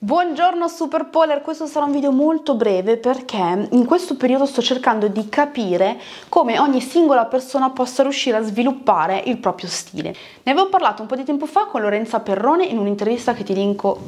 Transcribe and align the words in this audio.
Buongiorno 0.00 0.68
Super 0.68 1.06
Polar, 1.06 1.42
questo 1.42 1.66
sarà 1.66 1.84
un 1.84 1.90
video 1.90 2.12
molto 2.12 2.54
breve 2.54 2.98
perché 2.98 3.66
in 3.72 3.84
questo 3.84 4.14
periodo 4.14 4.46
sto 4.46 4.62
cercando 4.62 5.08
di 5.08 5.28
capire 5.28 5.98
come 6.28 6.56
ogni 6.60 6.80
singola 6.80 7.24
persona 7.24 7.70
possa 7.70 8.04
riuscire 8.04 8.36
a 8.36 8.42
sviluppare 8.42 9.20
il 9.26 9.38
proprio 9.38 9.68
stile. 9.68 10.14
Ne 10.44 10.52
avevo 10.52 10.68
parlato 10.68 11.02
un 11.02 11.08
po' 11.08 11.16
di 11.16 11.24
tempo 11.24 11.46
fa 11.46 11.64
con 11.64 11.80
Lorenza 11.80 12.20
Perrone 12.20 12.66
in 12.66 12.78
un'intervista 12.78 13.34
che 13.34 13.42
ti 13.42 13.54
linko 13.54 13.98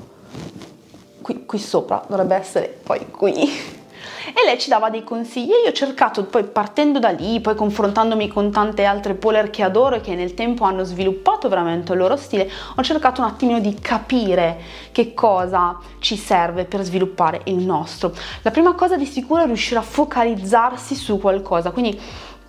qui, 1.22 1.44
qui 1.44 1.58
sopra, 1.58 2.04
dovrebbe 2.06 2.36
essere 2.36 2.68
poi 2.84 3.10
qui 3.10 3.78
e 4.34 4.44
lei 4.44 4.58
ci 4.58 4.68
dava 4.68 4.90
dei 4.90 5.04
consigli 5.04 5.50
e 5.50 5.62
io 5.64 5.70
ho 5.70 5.72
cercato 5.72 6.24
poi 6.24 6.44
partendo 6.44 6.98
da 6.98 7.10
lì, 7.10 7.40
poi 7.40 7.54
confrontandomi 7.54 8.28
con 8.28 8.50
tante 8.50 8.84
altre 8.84 9.14
poler 9.14 9.50
che 9.50 9.62
adoro 9.62 9.96
e 9.96 10.00
che 10.00 10.14
nel 10.14 10.34
tempo 10.34 10.64
hanno 10.64 10.84
sviluppato 10.84 11.48
veramente 11.48 11.92
il 11.92 11.98
loro 11.98 12.16
stile, 12.16 12.50
ho 12.76 12.82
cercato 12.82 13.20
un 13.20 13.28
attimino 13.28 13.60
di 13.60 13.74
capire 13.74 14.60
che 14.92 15.14
cosa 15.14 15.78
ci 15.98 16.16
serve 16.16 16.64
per 16.64 16.82
sviluppare 16.82 17.40
il 17.44 17.56
nostro. 17.56 18.12
La 18.42 18.50
prima 18.50 18.74
cosa 18.74 18.96
di 18.96 19.06
sicuro 19.06 19.42
è 19.42 19.46
riuscire 19.46 19.80
a 19.80 19.82
focalizzarsi 19.82 20.94
su 20.94 21.18
qualcosa, 21.18 21.70
quindi 21.70 22.00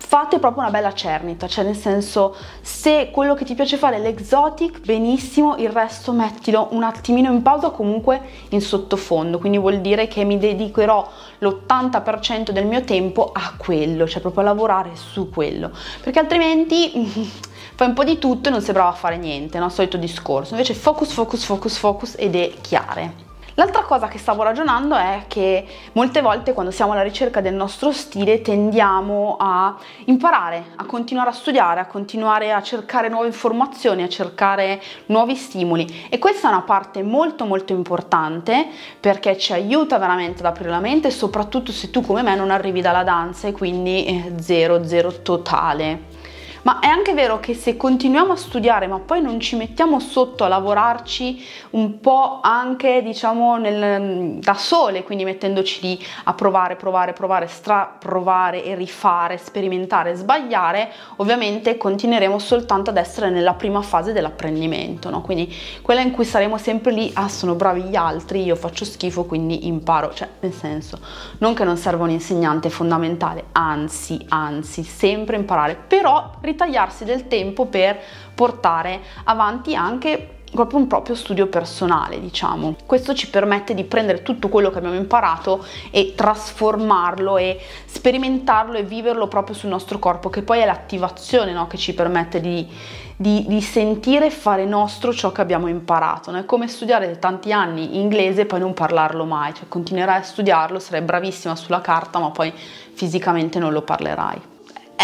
fate 0.04 0.38
proprio 0.38 0.62
una 0.62 0.70
bella 0.70 0.92
cernita, 0.92 1.46
cioè 1.46 1.64
nel 1.64 1.76
senso 1.76 2.36
se 2.60 3.10
quello 3.10 3.34
che 3.34 3.44
ti 3.44 3.54
piace 3.54 3.76
fare 3.76 3.96
è 3.96 3.98
l'exotic, 4.00 4.80
benissimo, 4.80 5.56
il 5.56 5.70
resto 5.70 6.12
mettilo 6.12 6.68
un 6.72 6.82
attimino 6.82 7.32
in 7.32 7.40
pausa 7.40 7.70
comunque 7.70 8.20
in 8.50 8.60
sottofondo, 8.60 9.38
quindi 9.38 9.58
vuol 9.58 9.80
dire 9.80 10.08
che 10.08 10.24
mi 10.24 10.38
dedicherò 10.38 11.08
l'80% 11.38 12.50
del 12.50 12.66
mio 12.66 12.82
tempo 12.82 13.30
a 13.32 13.54
quello, 13.56 14.06
cioè 14.06 14.20
proprio 14.20 14.42
a 14.42 14.46
lavorare 14.46 14.90
su 14.94 15.30
quello, 15.30 15.70
perché 16.02 16.18
altrimenti 16.18 16.90
fai 17.74 17.88
un 17.88 17.94
po' 17.94 18.04
di 18.04 18.18
tutto 18.18 18.48
e 18.48 18.52
non 18.52 18.60
sei 18.60 18.74
brava 18.74 18.90
a 18.90 18.94
fare 18.94 19.16
niente, 19.16 19.58
no? 19.58 19.68
Solito 19.68 19.96
discorso, 19.96 20.52
invece 20.52 20.74
focus, 20.74 21.12
focus, 21.12 21.44
focus, 21.44 21.76
focus 21.78 22.14
ed 22.18 22.34
è 22.34 22.52
chiare. 22.60 23.21
L'altra 23.54 23.82
cosa 23.82 24.08
che 24.08 24.16
stavo 24.16 24.42
ragionando 24.42 24.96
è 24.96 25.24
che 25.28 25.66
molte 25.92 26.22
volte 26.22 26.54
quando 26.54 26.72
siamo 26.72 26.92
alla 26.92 27.02
ricerca 27.02 27.42
del 27.42 27.52
nostro 27.52 27.92
stile 27.92 28.40
tendiamo 28.40 29.36
a 29.38 29.76
imparare, 30.06 30.72
a 30.76 30.86
continuare 30.86 31.28
a 31.28 31.32
studiare, 31.32 31.80
a 31.80 31.86
continuare 31.86 32.52
a 32.52 32.62
cercare 32.62 33.10
nuove 33.10 33.26
informazioni, 33.26 34.02
a 34.02 34.08
cercare 34.08 34.80
nuovi 35.06 35.36
stimoli 35.36 36.06
e 36.08 36.18
questa 36.18 36.48
è 36.48 36.50
una 36.50 36.62
parte 36.62 37.02
molto 37.02 37.44
molto 37.44 37.74
importante 37.74 38.68
perché 38.98 39.36
ci 39.36 39.52
aiuta 39.52 39.98
veramente 39.98 40.38
ad 40.38 40.46
aprire 40.46 40.70
la 40.70 40.80
mente 40.80 41.10
soprattutto 41.10 41.72
se 41.72 41.90
tu 41.90 42.00
come 42.00 42.22
me 42.22 42.34
non 42.34 42.50
arrivi 42.50 42.80
dalla 42.80 43.02
danza 43.02 43.48
e 43.48 43.52
quindi 43.52 44.06
eh, 44.06 44.32
zero 44.40 44.86
zero 44.86 45.20
totale. 45.20 46.21
Ma 46.62 46.78
è 46.78 46.86
anche 46.86 47.12
vero 47.12 47.40
che 47.40 47.54
se 47.54 47.76
continuiamo 47.76 48.32
a 48.32 48.36
studiare 48.36 48.86
ma 48.86 49.00
poi 49.00 49.20
non 49.20 49.40
ci 49.40 49.56
mettiamo 49.56 49.98
sotto 49.98 50.44
a 50.44 50.48
lavorarci 50.48 51.44
un 51.70 51.98
po' 51.98 52.38
anche 52.40 53.02
diciamo 53.02 53.56
nel, 53.56 54.38
da 54.38 54.54
sole, 54.54 55.02
quindi 55.02 55.24
mettendoci 55.24 55.80
lì 55.82 56.04
a 56.24 56.34
provare, 56.34 56.76
provare, 56.76 57.12
provare, 57.12 57.48
straprovare 57.48 58.62
e 58.64 58.76
rifare, 58.76 59.38
sperimentare, 59.38 60.14
sbagliare, 60.14 60.90
ovviamente 61.16 61.76
continueremo 61.76 62.38
soltanto 62.38 62.90
ad 62.90 62.96
essere 62.96 63.30
nella 63.30 63.54
prima 63.54 63.82
fase 63.82 64.12
dell'apprendimento, 64.12 65.10
no? 65.10 65.20
quindi 65.20 65.52
quella 65.82 66.00
in 66.00 66.12
cui 66.12 66.24
saremo 66.24 66.58
sempre 66.58 66.92
lì, 66.92 67.10
ah 67.14 67.28
sono 67.28 67.54
bravi 67.54 67.82
gli 67.82 67.96
altri, 67.96 68.44
io 68.44 68.54
faccio 68.54 68.84
schifo 68.84 69.24
quindi 69.24 69.66
imparo, 69.66 70.14
cioè 70.14 70.28
nel 70.40 70.52
senso 70.52 70.98
non 71.38 71.54
che 71.54 71.64
non 71.64 71.76
serva 71.76 72.04
un 72.04 72.10
insegnante 72.10 72.70
fondamentale, 72.70 73.46
anzi, 73.52 74.24
anzi, 74.28 74.84
sempre 74.84 75.36
imparare, 75.36 75.74
però 75.74 76.30
ritagliarsi 76.52 77.04
del 77.04 77.26
tempo 77.26 77.66
per 77.66 77.98
portare 78.34 79.00
avanti 79.24 79.74
anche 79.74 80.40
proprio 80.52 80.78
un 80.78 80.86
proprio 80.86 81.14
studio 81.14 81.46
personale, 81.46 82.20
diciamo. 82.20 82.76
Questo 82.84 83.14
ci 83.14 83.30
permette 83.30 83.74
di 83.74 83.84
prendere 83.84 84.22
tutto 84.22 84.48
quello 84.48 84.70
che 84.70 84.78
abbiamo 84.78 84.96
imparato 84.96 85.64
e 85.90 86.12
trasformarlo 86.14 87.38
e 87.38 87.58
sperimentarlo 87.86 88.76
e 88.76 88.82
viverlo 88.82 89.28
proprio 89.28 89.56
sul 89.56 89.70
nostro 89.70 89.98
corpo, 89.98 90.28
che 90.28 90.42
poi 90.42 90.60
è 90.60 90.66
l'attivazione 90.66 91.52
no? 91.52 91.66
che 91.66 91.78
ci 91.78 91.94
permette 91.94 92.40
di, 92.40 92.68
di, 93.16 93.46
di, 93.48 93.60
sentire 93.62 94.26
e 94.26 94.30
fare 94.30 94.66
nostro 94.66 95.12
ciò 95.14 95.32
che 95.32 95.40
abbiamo 95.40 95.68
imparato. 95.68 96.30
No? 96.30 96.38
È 96.38 96.44
come 96.44 96.68
studiare 96.68 97.18
tanti 97.18 97.50
anni 97.50 97.98
inglese 97.98 98.42
e 98.42 98.46
poi 98.46 98.60
non 98.60 98.74
parlarlo 98.74 99.24
mai, 99.24 99.54
cioè 99.54 99.68
continuerai 99.68 100.18
a 100.18 100.22
studiarlo, 100.22 100.78
sarai 100.78 101.00
bravissima 101.00 101.56
sulla 101.56 101.80
carta, 101.80 102.18
ma 102.18 102.30
poi 102.30 102.52
fisicamente 102.92 103.58
non 103.58 103.72
lo 103.72 103.80
parlerai. 103.80 104.51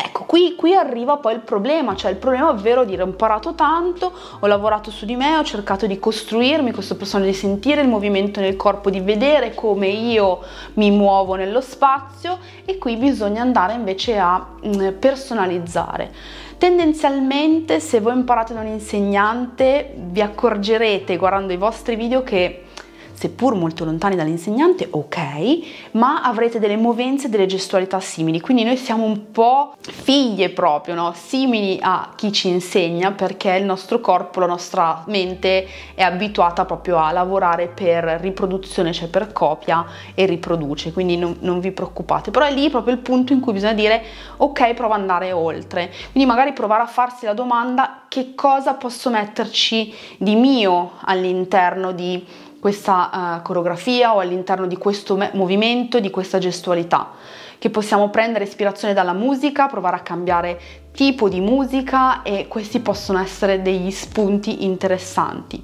Ecco, 0.05 0.25
qui, 0.25 0.55
qui, 0.55 0.77
arriva 0.77 1.17
poi 1.17 1.35
il 1.35 1.41
problema, 1.41 1.97
cioè 1.97 2.13
il 2.13 2.19
problema 2.19 2.51
ovvero 2.51 2.85
dire 2.85 3.03
ho 3.03 3.07
imparato 3.07 3.55
tanto, 3.55 4.13
ho 4.39 4.47
lavorato 4.47 4.93
su 4.93 5.05
di 5.05 5.17
me, 5.17 5.37
ho 5.37 5.43
cercato 5.43 5.87
di 5.87 5.99
costruirmi 5.99 6.73
questo 6.73 6.97
personaggio, 6.97 7.31
di 7.31 7.35
sentire 7.35 7.81
il 7.81 7.89
movimento 7.89 8.39
nel 8.39 8.55
corpo, 8.55 8.91
di 8.91 9.01
vedere 9.01 9.55
come 9.55 9.89
io 9.89 10.39
mi 10.75 10.93
muovo 10.93 11.35
nello 11.35 11.61
spazio 11.61 12.39
e 12.65 12.79
qui 12.79 12.97
bisogna 12.97 13.43
andare 13.43 13.73
invece 13.73 14.19
a 14.19 14.47
mm, 14.65 14.91
personalizzare. 15.01 16.13
Tendenzialmente 16.59 17.81
se 17.81 18.01
voi 18.01 18.15
imparate 18.15 18.55
da 18.55 18.61
un 18.61 18.67
insegnante 18.67 19.95
vi 19.97 20.21
accorgerete 20.21 21.17
guardando 21.17 21.53
i 21.53 21.57
vostri 21.57 21.97
video 21.97 22.23
che 22.23 22.65
seppur 23.19 23.57
molto 23.57 23.85
lontani 23.85 24.15
dall'insegnante, 24.15 24.87
ok, 24.89 25.19
ma 25.93 26.23
avrete 26.23 26.61
delle 26.61 26.77
movenze, 26.77 27.29
delle 27.29 27.47
gestualità 27.47 27.99
simili. 27.99 28.41
Quindi 28.41 28.63
noi 28.63 28.77
siamo 28.77 29.05
un 29.05 29.33
po' 29.33 29.75
figlie 29.81 30.51
proprio, 30.51 30.95
no? 30.95 31.13
simili 31.17 31.79
a 31.81 32.13
chi 32.15 32.31
ci 32.31 32.47
insegna 32.47 33.11
perché 33.11 33.51
il 33.57 33.65
nostro 33.65 33.99
corpo, 33.99 34.39
la 34.39 34.47
nostra 34.47 35.03
mente 35.09 35.67
è 35.95 36.03
abituata 36.03 36.65
proprio 36.65 36.99
a 36.99 37.11
lavorare 37.11 37.67
per 37.67 38.05
riproduzione, 38.21 38.93
cioè 38.93 39.09
per 39.09 39.33
copia 39.33 39.85
e 40.15 40.25
riproduce, 40.25 40.93
quindi 40.93 41.17
non, 41.17 41.39
non 41.41 41.59
vi 41.59 41.73
preoccupate. 41.73 42.31
Però 42.31 42.47
è 42.47 42.53
lì 42.53 42.71
proprio 42.71 42.95
il 42.95 43.01
punto 43.01 43.33
in 43.33 43.41
cui 43.41 43.53
bisogna 43.53 43.73
dire 43.73 44.01
ok, 44.37 44.75
prova 44.75 44.95
ad 44.95 45.01
andare 45.01 45.33
oltre. 45.33 45.91
Quindi 46.13 46.29
magari 46.31 46.53
provare 46.53 46.83
a 46.83 46.87
farsi 46.87 47.25
la 47.25 47.35
domanda 47.35 48.03
che 48.07 48.37
cosa 48.37 48.75
posso 48.75 49.11
metterci 49.11 49.93
di 50.19 50.37
mio 50.37 50.93
all'interno 51.01 51.91
di 51.91 52.47
questa 52.61 53.39
uh, 53.39 53.43
coreografia 53.43 54.15
o 54.15 54.19
all'interno 54.19 54.67
di 54.67 54.77
questo 54.77 55.17
me- 55.17 55.31
movimento, 55.35 56.01
di 56.01 56.11
questa 56.11 56.39
gestualità, 56.39 57.11
che 57.59 57.71
possiamo 57.71 58.11
prendere 58.11 58.45
ispirazione 58.45 58.95
dalla 58.95 59.13
musica, 59.13 59.67
provare 59.67 59.97
a 59.97 60.01
cambiare 60.01 60.61
tipo 60.93 61.29
di 61.29 61.41
musica 61.41 62.23
e 62.23 62.49
questi 62.49 62.81
possono 62.81 63.21
essere 63.21 63.63
degli 63.63 63.91
spunti 63.91 64.65
interessanti 64.65 65.63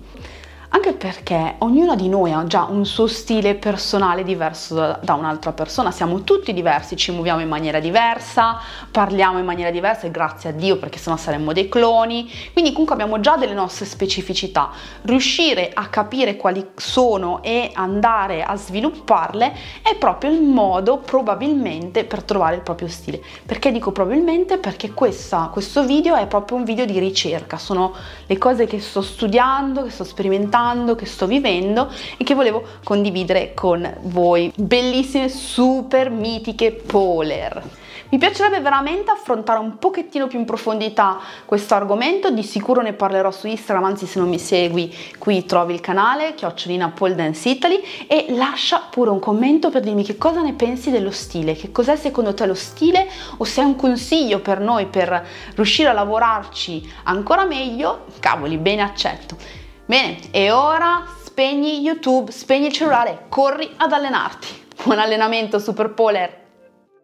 anche 0.74 0.92
perché 0.92 1.54
ognuno 1.58 1.94
di 1.94 2.08
noi 2.08 2.32
ha 2.32 2.44
già 2.48 2.66
un 2.68 2.84
suo 2.84 3.06
stile 3.06 3.54
personale 3.54 4.24
diverso 4.24 4.74
da, 4.74 4.98
da, 5.00 5.14
un'altra 5.14 5.52
persona, 5.52 5.92
siamo 5.92 6.22
tutti 6.22 6.52
diversi, 6.52 6.96
ci 6.96 7.12
muoviamo 7.12 7.40
in 7.40 7.48
maniera 7.48 7.78
diversa, 7.78 8.58
parliamo 8.90 9.38
in 9.38 9.44
maniera 9.44 9.70
diversa 9.70 10.08
e 10.08 10.10
grazie 10.10 10.50
a 10.50 10.52
Dio 10.52 10.76
perché 10.76 10.98
sennò 10.98 11.16
saremmo 11.16 11.52
dei 11.52 11.68
cloni, 11.68 12.28
quindi 12.52 12.72
comunque 12.72 12.94
abbiamo 12.94 13.20
già 13.20 13.36
delle 13.36 13.54
nostre 13.54 13.86
specificità, 13.86 14.70
riuscire 15.02 15.70
a 15.72 15.86
capire 15.86 16.34
quali 16.34 16.70
sono 16.74 17.40
e 17.44 17.70
andare 17.74 18.42
a 18.42 18.56
svilupparle 18.56 19.54
è 19.80 19.94
proprio 19.94 20.32
il 20.32 20.42
modo 20.42 20.98
probabilmente 20.98 22.04
per 22.04 22.24
trovare 22.24 22.56
il 22.56 22.62
proprio 22.62 22.88
stile. 22.88 23.22
Perché 23.46 23.70
dico 23.70 23.92
probabilmente? 23.92 24.58
Perché 24.58 24.92
questa, 24.92 25.50
questo 25.52 25.84
video 25.84 26.16
è 26.16 26.26
proprio 26.26 26.56
un 26.56 26.64
video 26.64 26.84
di 26.84 26.98
ricerca, 26.98 27.58
sono 27.58 27.94
le 28.26 28.38
cose 28.38 28.66
che 28.66 28.80
sto 28.80 29.02
studiando, 29.02 29.84
che 29.84 29.90
sto 29.90 30.02
sperimentando, 30.02 30.62
provando, 30.64 30.94
che 30.94 31.04
sto 31.04 31.26
vivendo 31.26 31.90
e 32.16 32.24
che 32.24 32.34
volevo 32.34 32.64
condividere 32.82 33.52
con 33.52 33.96
voi. 34.04 34.50
Bellissime, 34.56 35.28
super 35.28 36.08
mitiche 36.10 36.72
poler. 36.72 37.62
Mi 38.10 38.18
piacerebbe 38.18 38.60
veramente 38.60 39.10
affrontare 39.10 39.58
un 39.58 39.78
pochettino 39.78 40.28
più 40.28 40.38
in 40.38 40.44
profondità 40.44 41.18
questo 41.44 41.74
argomento, 41.74 42.30
di 42.30 42.44
sicuro 42.44 42.80
ne 42.80 42.92
parlerò 42.92 43.30
su 43.32 43.48
Instagram, 43.48 43.84
anzi 43.84 44.06
se 44.06 44.20
non 44.20 44.28
mi 44.28 44.38
segui 44.38 44.94
qui 45.18 45.44
trovi 45.44 45.74
il 45.74 45.80
canale, 45.80 46.34
chiocciolina 46.34 46.90
Pole 46.90 47.16
Dance 47.16 47.48
Italy 47.48 47.82
e 48.06 48.26
lascia 48.28 48.82
pure 48.88 49.10
un 49.10 49.18
commento 49.18 49.68
per 49.68 49.82
dirmi 49.82 50.04
che 50.04 50.16
cosa 50.16 50.42
ne 50.42 50.52
pensi 50.52 50.90
dello 50.90 51.10
stile, 51.10 51.54
che 51.54 51.72
cos'è 51.72 51.96
secondo 51.96 52.34
te 52.34 52.46
lo 52.46 52.54
stile 52.54 53.08
o 53.38 53.44
se 53.44 53.62
hai 53.62 53.66
un 53.66 53.76
consiglio 53.76 54.38
per 54.38 54.60
noi 54.60 54.86
per 54.86 55.26
riuscire 55.56 55.88
a 55.88 55.92
lavorarci 55.92 56.88
ancora 57.04 57.44
meglio, 57.44 58.04
cavoli, 58.20 58.58
bene 58.58 58.82
accetto. 58.82 59.36
Bene, 59.86 60.16
e 60.30 60.50
ora 60.50 61.04
spegni 61.22 61.80
YouTube, 61.80 62.32
spegni 62.32 62.66
il 62.68 62.72
cellulare, 62.72 63.26
corri 63.28 63.70
ad 63.76 63.92
allenarti. 63.92 64.66
Buon 64.82 64.98
allenamento, 64.98 65.58
Super 65.58 65.90
Polar! 65.90 66.43